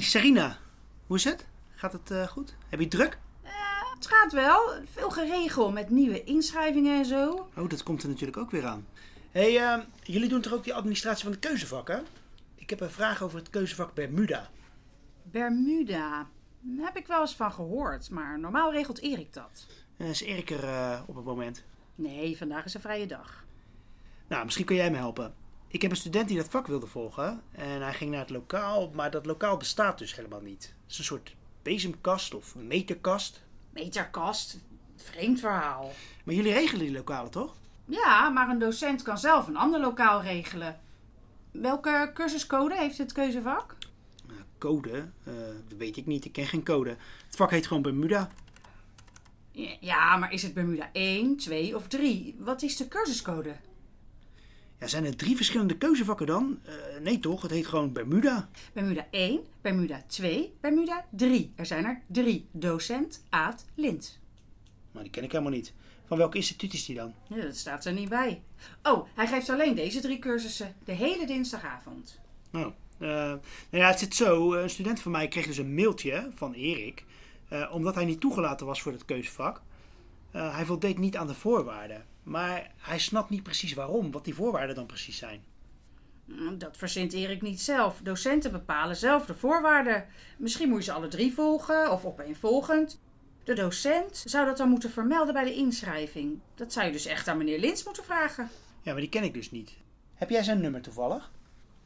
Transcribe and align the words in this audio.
Hey 0.00 0.08
Sarina, 0.08 0.58
hoe 1.06 1.16
is 1.16 1.24
het? 1.24 1.46
Gaat 1.74 1.92
het 1.92 2.10
eh, 2.10 2.26
goed? 2.26 2.56
Heb 2.68 2.78
je 2.78 2.84
het 2.84 2.94
druk? 2.94 3.18
Het 3.94 4.06
gaat 4.06 4.32
wel. 4.32 4.60
Veel 4.92 5.10
geregeld 5.10 5.72
met 5.72 5.90
nieuwe 5.90 6.24
inschrijvingen 6.24 6.98
en 6.98 7.04
zo. 7.04 7.48
Oh, 7.56 7.68
dat 7.68 7.82
komt 7.82 8.02
er 8.02 8.08
natuurlijk 8.08 8.36
ook 8.36 8.50
weer 8.50 8.66
aan. 8.66 8.86
hey, 9.30 9.58
eh, 9.58 9.78
jullie 10.02 10.28
doen 10.28 10.40
toch 10.40 10.52
ook 10.52 10.64
die 10.64 10.74
administratie 10.74 11.22
van 11.22 11.32
de 11.32 11.38
keuzevakken? 11.38 12.04
Ik 12.54 12.70
heb 12.70 12.80
een 12.80 12.90
vraag 12.90 13.22
over 13.22 13.38
het 13.38 13.50
keuzevak 13.50 13.94
Bermuda. 13.94 14.50
Bermuda. 15.22 16.26
Daar 16.60 16.86
heb 16.86 16.96
ik 16.96 17.06
wel 17.06 17.20
eens 17.20 17.34
van 17.36 17.52
gehoord, 17.52 18.10
maar 18.10 18.38
normaal 18.38 18.72
regelt 18.72 19.00
Erik 19.00 19.32
dat. 19.32 19.66
Eh, 19.96 20.08
is 20.08 20.22
Erik 20.22 20.50
er 20.50 20.64
eh, 20.64 21.00
op 21.06 21.14
het 21.14 21.24
moment? 21.24 21.64
Nee, 21.94 22.36
vandaag 22.36 22.64
is 22.64 22.74
een 22.74 22.80
vrije 22.80 23.06
dag. 23.06 23.44
Nou, 24.28 24.44
misschien 24.44 24.66
kun 24.66 24.76
jij 24.76 24.90
me 24.90 24.96
helpen. 24.96 25.34
Ik 25.72 25.82
heb 25.82 25.90
een 25.90 25.96
student 25.96 26.28
die 26.28 26.36
dat 26.36 26.48
vak 26.48 26.66
wilde 26.66 26.86
volgen 26.86 27.42
en 27.52 27.82
hij 27.82 27.94
ging 27.94 28.10
naar 28.10 28.20
het 28.20 28.30
lokaal, 28.30 28.90
maar 28.94 29.10
dat 29.10 29.26
lokaal 29.26 29.56
bestaat 29.56 29.98
dus 29.98 30.16
helemaal 30.16 30.40
niet. 30.40 30.62
Het 30.82 30.90
is 30.92 30.98
een 30.98 31.04
soort 31.04 31.34
bezemkast 31.62 32.34
of 32.34 32.54
meterkast. 32.54 33.42
Meterkast. 33.72 34.58
Vreemd 34.96 35.40
verhaal. 35.40 35.90
Maar 36.24 36.34
jullie 36.34 36.52
regelen 36.52 36.84
die 36.84 36.94
lokalen 36.94 37.30
toch? 37.30 37.54
Ja, 37.84 38.28
maar 38.28 38.48
een 38.48 38.58
docent 38.58 39.02
kan 39.02 39.18
zelf 39.18 39.46
een 39.46 39.56
ander 39.56 39.80
lokaal 39.80 40.22
regelen. 40.22 40.80
Welke 41.50 42.10
cursuscode 42.14 42.76
heeft 42.76 42.98
het 42.98 43.12
keuzevak? 43.12 43.76
Eh, 44.28 44.34
code? 44.58 45.08
Eh, 45.24 45.34
dat 45.68 45.78
weet 45.78 45.96
ik 45.96 46.06
niet, 46.06 46.24
ik 46.24 46.32
ken 46.32 46.46
geen 46.46 46.64
code. 46.64 46.96
Het 47.26 47.36
vak 47.36 47.50
heet 47.50 47.66
gewoon 47.66 47.82
Bermuda. 47.82 48.30
Ja, 49.80 50.16
maar 50.16 50.32
is 50.32 50.42
het 50.42 50.54
Bermuda 50.54 50.90
1, 50.92 51.36
2 51.36 51.76
of 51.76 51.88
3? 51.88 52.36
Wat 52.38 52.62
is 52.62 52.76
de 52.76 52.88
cursuscode? 52.88 53.56
Ja, 54.80 54.86
zijn 54.86 55.04
er 55.04 55.16
drie 55.16 55.36
verschillende 55.36 55.76
keuzevakken 55.76 56.26
dan? 56.26 56.58
Eh, 56.64 56.74
nee 57.02 57.18
toch, 57.18 57.42
het 57.42 57.50
heet 57.50 57.66
gewoon 57.66 57.92
Bermuda. 57.92 58.48
Bermuda 58.72 59.06
1, 59.10 59.40
Bermuda 59.60 60.02
2, 60.06 60.54
Bermuda 60.60 61.04
3. 61.10 61.52
Er 61.54 61.66
zijn 61.66 61.84
er 61.84 62.00
drie. 62.06 62.46
Docent 62.52 63.24
Aad 63.28 63.64
Lint. 63.74 64.18
Maar 64.92 65.02
die 65.02 65.12
ken 65.12 65.22
ik 65.24 65.32
helemaal 65.32 65.52
niet. 65.52 65.72
Van 66.06 66.18
welk 66.18 66.34
instituut 66.34 66.72
is 66.72 66.86
die 66.86 66.96
dan? 66.96 67.14
Ja, 67.28 67.42
dat 67.42 67.56
staat 67.56 67.84
er 67.84 67.92
niet 67.92 68.08
bij. 68.08 68.42
Oh, 68.82 69.06
hij 69.14 69.26
geeft 69.26 69.48
alleen 69.48 69.74
deze 69.74 70.00
drie 70.00 70.18
cursussen. 70.18 70.74
De 70.84 70.92
hele 70.92 71.26
dinsdagavond. 71.26 72.18
Nou, 72.50 72.72
eh, 72.98 73.08
nou 73.08 73.40
ja, 73.70 73.86
het 73.88 73.98
zit 73.98 74.14
zo. 74.14 74.54
Een 74.54 74.70
student 74.70 75.00
van 75.00 75.12
mij 75.12 75.28
kreeg 75.28 75.46
dus 75.46 75.58
een 75.58 75.74
mailtje 75.74 76.30
van 76.34 76.52
Erik. 76.52 77.04
eh, 77.48 77.70
omdat 77.72 77.94
hij 77.94 78.04
niet 78.04 78.20
toegelaten 78.20 78.66
was 78.66 78.82
voor 78.82 78.92
het 78.92 79.04
keuzevak. 79.04 79.62
Eh, 80.30 80.54
hij 80.54 80.64
voldeed 80.64 80.98
niet 80.98 81.16
aan 81.16 81.26
de 81.26 81.34
voorwaarden. 81.34 82.04
Maar 82.22 82.70
hij 82.76 82.98
snapt 82.98 83.30
niet 83.30 83.42
precies 83.42 83.72
waarom, 83.74 84.10
wat 84.10 84.24
die 84.24 84.34
voorwaarden 84.34 84.74
dan 84.74 84.86
precies 84.86 85.16
zijn. 85.18 85.42
Hm, 86.26 86.58
Dat 86.58 86.76
verzint 86.76 87.12
Erik 87.12 87.42
niet 87.42 87.60
zelf. 87.60 88.00
Docenten 88.02 88.52
bepalen 88.52 88.96
zelf 88.96 89.26
de 89.26 89.34
voorwaarden. 89.34 90.06
Misschien 90.38 90.68
moet 90.68 90.78
je 90.78 90.84
ze 90.84 90.92
alle 90.92 91.08
drie 91.08 91.32
volgen 91.34 91.90
of 91.92 92.04
opeenvolgend. 92.04 93.00
De 93.44 93.54
docent 93.54 94.22
zou 94.26 94.46
dat 94.46 94.56
dan 94.56 94.68
moeten 94.68 94.90
vermelden 94.90 95.34
bij 95.34 95.44
de 95.44 95.54
inschrijving. 95.54 96.38
Dat 96.54 96.72
zou 96.72 96.86
je 96.86 96.92
dus 96.92 97.06
echt 97.06 97.28
aan 97.28 97.36
meneer 97.38 97.58
Lins 97.58 97.84
moeten 97.84 98.04
vragen. 98.04 98.48
Ja, 98.82 98.92
maar 98.92 99.00
die 99.00 99.10
ken 99.10 99.24
ik 99.24 99.34
dus 99.34 99.50
niet. 99.50 99.76
Heb 100.14 100.30
jij 100.30 100.42
zijn 100.42 100.60
nummer 100.60 100.80
toevallig? 100.80 101.30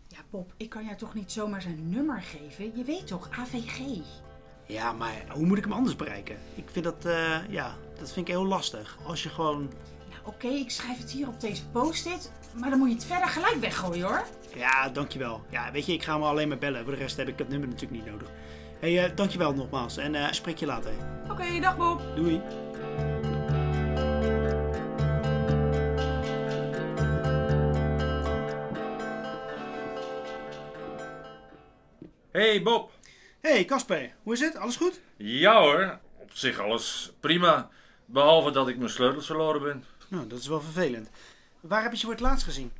Ja, 0.09 0.19
Bob, 0.31 0.53
ik 0.56 0.69
kan 0.69 0.84
jou 0.84 0.97
toch 0.97 1.15
niet 1.15 1.33
zomaar 1.33 1.62
zijn 1.62 1.88
nummer 1.88 2.22
geven? 2.22 2.77
Je 2.77 2.84
weet 2.84 3.06
toch, 3.06 3.28
AVG? 3.31 3.81
Ja, 4.67 4.93
maar 4.93 5.25
hoe 5.29 5.47
moet 5.47 5.59
ik 5.59 5.65
hem 5.65 5.73
anders 5.73 5.97
bereiken? 5.97 6.37
Ik 6.55 6.65
vind 6.71 6.85
dat, 6.85 7.05
eh, 7.05 7.49
ja, 7.49 7.75
dat 7.99 8.13
vind 8.13 8.29
ik 8.29 8.35
heel 8.35 8.47
lastig. 8.47 8.99
Als 9.07 9.23
je 9.23 9.29
gewoon... 9.29 9.61
Nou, 10.11 10.21
oké, 10.25 10.49
ik 10.49 10.71
schrijf 10.71 10.99
het 10.99 11.11
hier 11.11 11.29
op 11.29 11.41
deze 11.41 11.67
post-it. 11.69 12.33
Maar 12.55 12.71
dan 12.71 12.79
moet 12.79 12.89
je 12.89 12.95
het 12.95 13.05
verder 13.05 13.29
gelijk 13.29 13.55
weggooien, 13.55 14.07
hoor. 14.07 14.25
Ja, 14.57 14.89
dankjewel. 14.89 15.43
Ja, 15.51 15.73
weet 15.73 15.87
je, 15.87 15.93
ik 15.93 16.03
ga 16.03 16.13
hem 16.13 16.23
alleen 16.23 16.49
maar 16.49 16.59
bellen. 16.59 16.85
Voor 16.85 16.93
de 16.93 16.99
rest 16.99 17.17
heb 17.17 17.29
ik 17.29 17.39
het 17.39 17.49
nummer 17.49 17.69
natuurlijk 17.69 18.03
niet 18.03 18.13
nodig. 18.13 18.29
Hé, 18.81 18.95
hey, 18.95 19.05
eh, 19.05 19.17
dankjewel 19.17 19.55
nogmaals. 19.55 19.97
En 19.97 20.15
eh, 20.15 20.33
spreek 20.33 20.59
je 20.59 20.67
later. 20.67 20.93
Oké, 21.31 21.61
dag 21.61 21.77
Bob. 21.77 22.03
Doei. 22.17 22.41
Hey 32.33 32.63
Bob. 32.63 32.94
Hey 33.44 33.65
Casper, 33.65 34.12
hoe 34.22 34.32
is 34.32 34.41
het? 34.41 34.56
Alles 34.56 34.77
goed? 34.77 35.00
Ja 35.16 35.60
hoor, 35.60 35.99
op 36.16 36.31
zich 36.32 36.59
alles 36.59 37.12
prima. 37.21 37.71
Behalve 38.06 38.50
dat 38.50 38.69
ik 38.69 38.77
mijn 38.77 38.91
sleutels 38.91 39.27
verloren 39.27 39.62
ben. 39.62 39.84
Nou, 40.09 40.27
dat 40.27 40.38
is 40.38 40.47
wel 40.47 40.60
vervelend. 40.60 41.10
Waar 41.60 41.83
heb 41.83 41.91
je 41.91 41.97
ze 41.97 42.04
voor 42.04 42.15
het 42.15 42.22
laatst 42.22 42.44
gezien? 42.44 42.72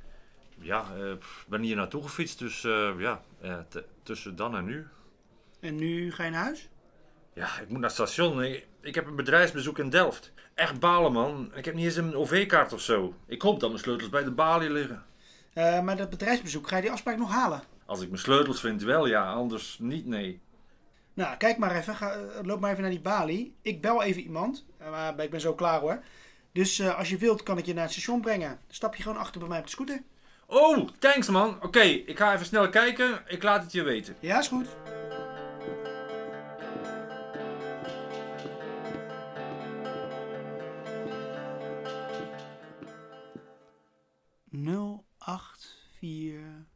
Ja, 0.59 0.85
ik 1.13 1.25
ben 1.47 1.63
hier 1.63 1.77
naartoe 1.77 2.03
gefietst, 2.03 2.39
dus 2.39 2.65
eh, 2.65 2.91
ja, 2.99 3.23
eh, 3.41 3.59
tussen 4.03 4.37
dan 4.37 4.57
en 4.57 4.65
nu. 4.65 4.87
En 5.61 5.75
nu 5.75 6.13
ga 6.13 6.25
je 6.25 6.31
naar 6.31 6.45
huis? 6.45 6.69
Ja, 7.35 7.61
ik 7.61 7.69
moet 7.69 7.81
naar 7.81 7.91
het 7.91 8.09
station. 8.09 8.43
Ik, 8.43 8.67
ik 8.81 8.95
heb 8.95 9.07
een 9.07 9.17
bedrijfsbezoek 9.17 9.79
in 9.79 9.91
Delft. 9.91 10.33
Echt 10.55 10.81
balen 10.81 11.13
man, 11.13 11.53
ik 11.55 11.65
heb 11.65 11.75
niet 11.75 11.85
eens 11.85 11.97
een 11.97 12.17
OV-kaart 12.17 12.73
of 12.73 12.81
zo. 12.81 13.15
Ik 13.27 13.43
hoop 13.43 13.61
dat 13.61 13.69
mijn 13.69 13.83
sleutels 13.83 14.11
bij 14.11 14.25
de 14.25 14.31
balie 14.31 14.71
liggen. 14.71 15.05
Eh, 15.53 15.81
maar 15.81 15.97
dat 15.97 16.11
bedrijfsbezoek, 16.11 16.69
ga 16.69 16.77
je 16.77 16.83
die 16.83 16.91
afspraak 16.91 17.19
nog 17.19 17.31
halen? 17.31 17.63
Als 17.87 18.01
ik 18.01 18.09
mijn 18.09 18.21
sleutels 18.21 18.61
vind 18.61 18.83
wel 18.83 19.07
ja, 19.07 19.33
anders 19.33 19.79
niet 19.79 20.07
nee. 20.07 20.43
Nou, 21.15 21.37
kijk 21.37 21.59
maar 21.59 21.77
even. 21.77 21.95
Ga, 21.95 22.13
eh, 22.13 22.19
loop 22.43 22.61
maar 22.61 22.71
even 22.71 22.83
naar 22.83 22.91
die 22.91 23.01
balie. 23.01 23.55
Ik 23.63 23.81
bel 23.81 24.03
even 24.03 24.23
iemand. 24.23 24.65
Eh, 24.79 24.91
maar 24.91 25.21
ik 25.21 25.31
ben 25.31 25.41
zo 25.41 25.55
klaar 25.55 25.81
hoor. 25.81 26.03
Dus 26.53 26.79
eh, 26.79 26.99
als 26.99 27.09
je 27.09 27.17
wilt, 27.17 27.43
kan 27.43 27.59
ik 27.59 27.67
je 27.67 27.75
naar 27.75 27.83
het 27.83 27.93
station 27.93 28.21
brengen. 28.21 28.59
Stap 28.69 28.95
je 28.95 29.03
gewoon 29.03 29.19
achter 29.19 29.41
bij 29.41 29.49
mij 29.49 29.59
op 29.59 29.65
de 29.65 29.71
scooter. 29.71 30.03
Oh, 30.47 30.89
thanks 30.99 31.29
man. 31.29 31.63
Oké, 31.63 31.81
ik 31.81 32.19
ga 32.19 32.35
even 32.35 32.47
snel 32.47 32.69
kijken. 32.69 33.23
Ik 33.27 33.43
laat 33.43 33.63
het 33.63 33.73
je 33.73 33.83
weten. 33.83 34.17
Ja, 34.21 34.39
is 34.39 34.49
goed. 34.49 34.69
Nul 44.51 45.05
acht 45.19 45.89
vier. 45.99 46.67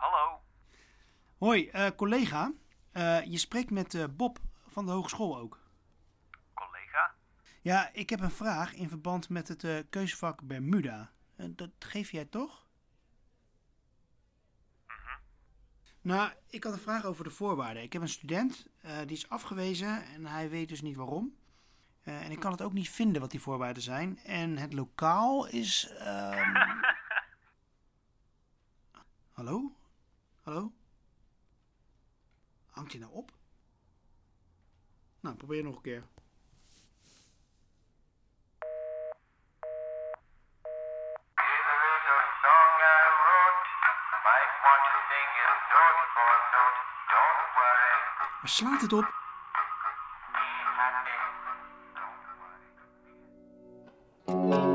Hallo, 0.00 0.40
Hoi, 1.38 1.68
eh, 1.68 1.86
collega. 1.96 2.52
Eh, 2.92 3.24
je 3.24 3.38
spreekt 3.38 3.70
met 3.70 3.94
eh, 3.94 4.04
Bob 4.10 4.38
van 4.66 4.86
de 4.86 4.92
hogeschool 4.92 5.38
ook. 5.38 5.60
collega. 6.54 7.14
Ja, 7.62 7.92
ik 7.92 8.10
heb 8.10 8.20
een 8.20 8.30
vraag 8.30 8.74
in 8.74 8.88
verband 8.88 9.28
met 9.28 9.48
het 9.48 9.86
keuzevak 9.90 10.42
Bermuda. 10.42 11.12
Dat 11.36 11.70
geef 11.78 12.10
jij 12.10 12.24
toch? 12.24 12.66
Nou, 16.00 16.32
ik 16.46 16.64
had 16.64 16.72
een 16.72 16.78
vraag 16.78 17.04
over 17.04 17.24
de 17.24 17.30
voorwaarden. 17.30 17.82
Ik 17.82 17.92
heb 17.92 18.02
een 18.02 18.08
student, 18.08 18.66
die 18.82 19.16
is 19.16 19.28
afgewezen 19.28 20.04
en 20.04 20.26
hij 20.26 20.50
weet 20.50 20.68
dus 20.68 20.82
niet 20.82 20.96
waarom. 20.96 21.36
En 22.02 22.30
ik 22.30 22.40
kan 22.40 22.52
het 22.52 22.62
ook 22.62 22.72
niet 22.72 22.90
vinden 22.90 23.20
wat 23.20 23.30
die 23.30 23.40
voorwaarden 23.40 23.82
zijn. 23.82 24.18
En 24.18 24.56
het 24.56 24.72
lokaal 24.72 25.46
is... 25.46 25.88
ehm, 25.88 26.54
Hallo? 29.36 29.72
Hallo? 30.42 30.72
Hangt 32.88 33.02
hij 33.02 33.10
nou 33.12 33.22
op? 33.22 33.32
Nou, 35.20 35.36
probeer 35.36 35.62
nog 35.62 35.76
een 35.76 35.82
keer. 35.82 36.02
Is 48.42 48.62
a 48.62 48.78
song 48.78 48.78
I 54.28 54.67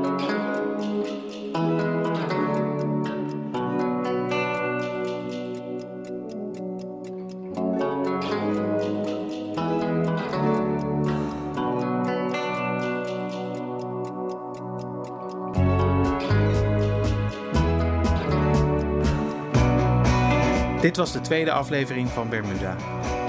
Dit 20.84 20.96
was 20.96 21.12
de 21.12 21.20
tweede 21.20 21.52
aflevering 21.52 22.08
van 22.08 22.28
Bermuda. 22.28 22.76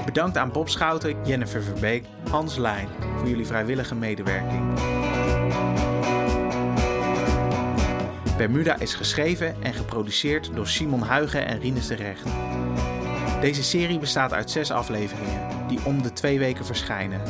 Bedankt 0.04 0.36
aan 0.36 0.52
Bob 0.52 0.68
Schouten, 0.68 1.26
Jennifer 1.26 1.62
Verbeek, 1.62 2.04
Hans 2.30 2.56
Lijn 2.56 2.88
voor 3.18 3.28
jullie 3.28 3.46
vrijwillige 3.46 3.94
medewerking. 3.94 4.62
Bermuda 8.36 8.78
is 8.78 8.94
geschreven 8.94 9.62
en 9.62 9.74
geproduceerd 9.74 10.50
door 10.54 10.66
Simon 10.66 11.02
Huigen 11.02 11.46
en 11.46 11.60
Rinus 11.60 11.86
de 11.86 11.94
Recht. 11.94 12.26
Deze 13.40 13.62
serie 13.62 13.98
bestaat 13.98 14.32
uit 14.32 14.50
zes 14.50 14.70
afleveringen, 14.70 15.68
die 15.68 15.84
om 15.84 16.02
de 16.02 16.12
twee 16.12 16.38
weken 16.38 16.64
verschijnen. 16.64 17.20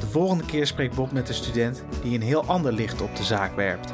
De 0.00 0.06
volgende 0.06 0.44
keer 0.44 0.66
spreekt 0.66 0.94
Bob 0.94 1.12
met 1.12 1.28
een 1.28 1.34
student 1.34 1.84
die 2.02 2.14
een 2.14 2.22
heel 2.22 2.44
ander 2.44 2.72
licht 2.72 3.00
op 3.00 3.16
de 3.16 3.24
zaak 3.24 3.56
werpt. 3.56 3.90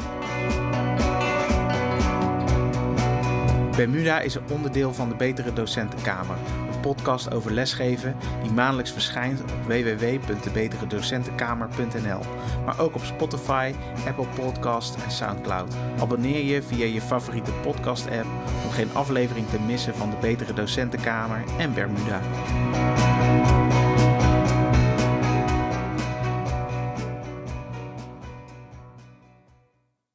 Bermuda 3.79 4.21
is 4.21 4.35
een 4.35 4.51
onderdeel 4.53 4.95
van 4.95 5.09
de 5.09 5.15
Betere 5.15 5.53
Docentenkamer, 5.53 6.37
een 6.73 6.81
podcast 6.81 7.35
over 7.35 7.53
lesgeven 7.53 8.17
die 8.43 8.53
maandelijks 8.53 8.93
verschijnt 8.93 9.41
op 9.41 9.51
www.debeteredocentenkamer.nl, 9.67 12.21
maar 12.65 12.81
ook 12.81 12.95
op 12.95 13.05
Spotify, 13.05 13.75
Apple 14.07 14.27
Podcast 14.35 14.97
en 15.05 15.11
Soundcloud. 15.11 15.75
Abonneer 16.01 16.45
je 16.45 16.63
via 16.63 16.85
je 16.85 17.01
favoriete 17.01 17.53
podcast-app 17.63 18.27
om 18.65 18.71
geen 18.71 18.95
aflevering 18.95 19.49
te 19.49 19.61
missen 19.61 19.95
van 19.95 20.11
de 20.11 20.17
Betere 20.21 20.53
Docentenkamer 20.53 21.45
en 21.59 21.75
Bermuda. 21.75 22.21